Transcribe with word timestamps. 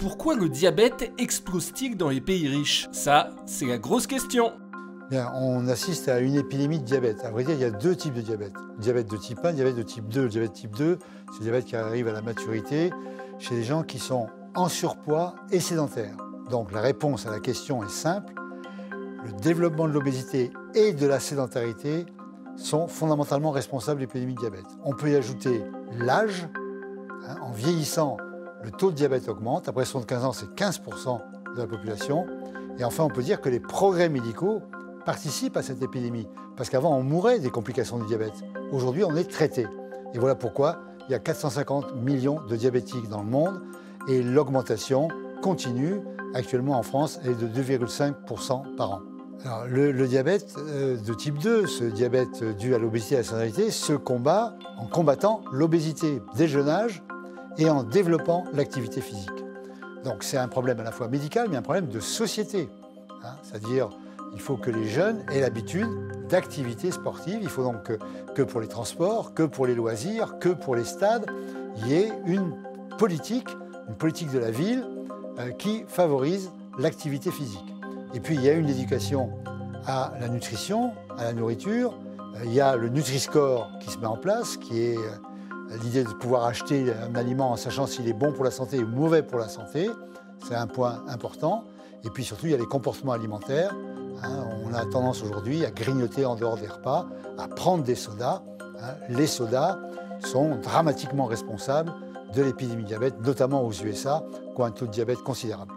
Pourquoi 0.00 0.34
le 0.34 0.48
diabète 0.48 1.12
explose-t-il 1.18 1.94
dans 1.94 2.08
les 2.08 2.22
pays 2.22 2.48
riches? 2.48 2.88
Ça, 2.90 3.28
c'est 3.44 3.66
la 3.66 3.76
grosse 3.76 4.06
question. 4.06 4.54
On 5.12 5.68
assiste 5.68 6.08
à 6.08 6.20
une 6.20 6.36
épidémie 6.36 6.78
de 6.78 6.84
diabète. 6.84 7.22
À 7.22 7.30
vrai 7.30 7.44
dire, 7.44 7.54
il 7.54 7.60
y 7.60 7.64
a 7.64 7.70
deux 7.70 7.94
types 7.94 8.14
de 8.14 8.22
diabète. 8.22 8.54
Diabète 8.78 9.10
de 9.10 9.18
type 9.18 9.40
1, 9.44 9.52
diabète 9.52 9.76
de 9.76 9.82
type 9.82 10.08
2. 10.08 10.22
Le 10.22 10.28
diabète 10.30 10.54
type 10.54 10.74
2, 10.74 10.98
c'est 11.32 11.38
le 11.40 11.42
diabète 11.42 11.66
qui 11.66 11.76
arrive 11.76 12.08
à 12.08 12.12
la 12.12 12.22
maturité 12.22 12.90
chez 13.38 13.54
les 13.54 13.62
gens 13.62 13.82
qui 13.82 13.98
sont 13.98 14.28
en 14.54 14.68
surpoids 14.68 15.34
et 15.50 15.60
sédentaires. 15.60 16.16
Donc 16.50 16.72
la 16.72 16.80
réponse 16.80 17.26
à 17.26 17.30
la 17.30 17.38
question 17.38 17.84
est 17.84 17.90
simple. 17.90 18.32
Le 19.26 19.32
développement 19.42 19.86
de 19.86 19.92
l'obésité 19.92 20.50
et 20.74 20.94
de 20.94 21.06
la 21.06 21.20
sédentarité 21.20 22.06
sont 22.56 22.88
fondamentalement 22.88 23.50
responsables 23.50 24.00
de 24.00 24.06
l'épidémie 24.06 24.32
de 24.32 24.40
diabète. 24.40 24.64
On 24.82 24.94
peut 24.94 25.10
y 25.10 25.14
ajouter 25.14 25.62
l'âge. 25.92 26.48
Hein, 27.28 27.36
en 27.42 27.52
vieillissant, 27.52 28.16
le 28.62 28.70
taux 28.70 28.90
de 28.90 28.96
diabète 28.96 29.28
augmente. 29.28 29.68
Après 29.68 29.84
75 29.84 30.24
ans, 30.24 30.32
c'est 30.32 30.50
15% 30.54 31.20
de 31.54 31.58
la 31.58 31.66
population. 31.66 32.26
Et 32.78 32.84
enfin, 32.84 33.04
on 33.04 33.08
peut 33.08 33.22
dire 33.22 33.40
que 33.40 33.48
les 33.48 33.60
progrès 33.60 34.08
médicaux 34.08 34.62
participent 35.04 35.56
à 35.56 35.62
cette 35.62 35.82
épidémie. 35.82 36.28
Parce 36.56 36.70
qu'avant, 36.70 36.96
on 36.96 37.02
mourait 37.02 37.38
des 37.38 37.50
complications 37.50 37.98
du 37.98 38.06
diabète. 38.06 38.44
Aujourd'hui, 38.72 39.04
on 39.04 39.16
est 39.16 39.30
traité. 39.30 39.66
Et 40.14 40.18
voilà 40.18 40.34
pourquoi 40.34 40.80
il 41.08 41.12
y 41.12 41.14
a 41.14 41.18
450 41.18 41.96
millions 41.96 42.40
de 42.48 42.56
diabétiques 42.56 43.08
dans 43.08 43.22
le 43.22 43.28
monde. 43.28 43.60
Et 44.08 44.22
l'augmentation 44.22 45.08
continue. 45.42 46.00
Actuellement, 46.34 46.78
en 46.78 46.82
France, 46.82 47.18
elle 47.24 47.32
est 47.32 47.34
de 47.34 47.48
2,5% 47.48 48.76
par 48.76 48.92
an. 48.92 49.00
Alors, 49.44 49.64
le, 49.66 50.06
diabète 50.06 50.54
euh, 50.58 50.98
de 50.98 51.14
type 51.14 51.38
2, 51.38 51.66
ce 51.66 51.84
diabète 51.84 52.44
dû 52.58 52.74
à 52.74 52.78
l'obésité 52.78 53.14
et 53.14 53.18
à 53.18 53.20
la 53.20 53.24
sédentarité, 53.24 53.70
se 53.70 53.94
combat 53.94 54.54
en 54.78 54.86
combattant 54.86 55.40
l'obésité 55.50 56.20
dès 56.36 56.44
le 56.44 56.52
jeune 56.52 56.68
âge 56.68 57.02
et 57.58 57.68
en 57.68 57.82
développant 57.82 58.44
l'activité 58.52 59.00
physique. 59.00 59.30
Donc 60.04 60.22
c'est 60.22 60.38
un 60.38 60.48
problème 60.48 60.80
à 60.80 60.84
la 60.84 60.92
fois 60.92 61.08
médical, 61.08 61.48
mais 61.50 61.56
un 61.56 61.62
problème 61.62 61.88
de 61.88 62.00
société. 62.00 62.68
Hein. 63.22 63.34
C'est-à-dire, 63.42 63.90
il 64.32 64.40
faut 64.40 64.56
que 64.56 64.70
les 64.70 64.86
jeunes 64.86 65.22
aient 65.32 65.40
l'habitude 65.40 65.88
d'activités 66.28 66.90
sportives. 66.90 67.40
Il 67.42 67.48
faut 67.48 67.64
donc 67.64 67.90
que, 68.34 68.42
pour 68.42 68.60
les 68.60 68.68
transports, 68.68 69.34
que 69.34 69.42
pour 69.42 69.66
les 69.66 69.74
loisirs, 69.74 70.38
que 70.38 70.48
pour 70.48 70.76
les 70.76 70.84
stades, 70.84 71.26
il 71.78 71.88
y 71.88 71.94
ait 71.94 72.12
une 72.26 72.54
politique, 72.98 73.48
une 73.88 73.94
politique 73.94 74.30
de 74.30 74.38
la 74.38 74.50
ville 74.50 74.86
euh, 75.38 75.50
qui 75.52 75.84
favorise 75.88 76.50
l'activité 76.78 77.30
physique. 77.30 77.74
Et 78.14 78.20
puis 78.20 78.34
il 78.34 78.42
y 78.42 78.48
a 78.48 78.52
une 78.52 78.68
éducation 78.68 79.30
à 79.86 80.12
la 80.20 80.28
nutrition, 80.28 80.92
à 81.18 81.24
la 81.24 81.32
nourriture. 81.32 81.98
Euh, 82.36 82.44
il 82.44 82.52
y 82.52 82.60
a 82.60 82.76
le 82.76 82.88
Nutri-Score 82.88 83.70
qui 83.80 83.90
se 83.90 83.98
met 83.98 84.06
en 84.06 84.16
place, 84.16 84.56
qui 84.56 84.80
est 84.82 84.96
euh, 84.96 85.16
l'idée 85.82 86.04
de 86.04 86.08
pouvoir 86.08 86.44
acheter 86.44 86.92
un 86.92 87.14
aliment 87.14 87.52
en 87.52 87.56
sachant 87.56 87.86
s'il 87.86 88.08
est 88.08 88.12
bon 88.12 88.32
pour 88.32 88.44
la 88.44 88.50
santé 88.50 88.82
ou 88.82 88.86
mauvais 88.86 89.22
pour 89.22 89.38
la 89.38 89.48
santé, 89.48 89.90
c'est 90.46 90.54
un 90.54 90.66
point 90.66 91.02
important. 91.08 91.64
Et 92.04 92.10
puis 92.10 92.24
surtout, 92.24 92.46
il 92.46 92.52
y 92.52 92.54
a 92.54 92.58
les 92.58 92.64
comportements 92.64 93.12
alimentaires. 93.12 93.74
Hein. 94.22 94.44
on 94.64 94.74
a 94.74 94.84
tendance 94.84 95.22
aujourd'hui 95.22 95.64
à 95.64 95.70
grignoter 95.70 96.26
en 96.26 96.34
dehors 96.34 96.56
des 96.56 96.66
repas, 96.66 97.06
à 97.38 97.48
prendre 97.48 97.84
des 97.84 97.94
sodas. 97.94 98.42
Hein. 98.82 98.94
les 99.08 99.26
sodas 99.26 99.78
sont 100.20 100.56
dramatiquement 100.56 101.26
responsables 101.26 101.92
de 102.34 102.42
l'épidémie 102.42 102.82
de 102.82 102.88
diabète, 102.88 103.14
notamment 103.24 103.64
aux 103.64 103.72
USA, 103.72 104.22
qui 104.54 104.60
ont 104.60 104.64
un 104.64 104.70
taux 104.70 104.86
de 104.86 104.90
diabète 104.90 105.18
considérable. 105.22 105.72